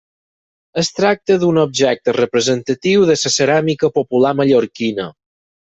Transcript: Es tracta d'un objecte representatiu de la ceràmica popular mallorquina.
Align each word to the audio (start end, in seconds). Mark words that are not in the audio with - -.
Es 0.81 0.87
tracta 0.99 1.35
d'un 1.43 1.59
objecte 1.65 2.15
representatiu 2.17 3.05
de 3.11 3.19
la 3.21 3.33
ceràmica 3.37 3.93
popular 4.01 4.35
mallorquina. 4.43 5.11